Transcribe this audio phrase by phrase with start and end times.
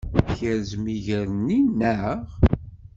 [0.27, 2.03] Tkerzem iger-nni, naɣ?